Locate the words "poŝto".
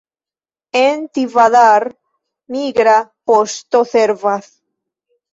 3.33-3.83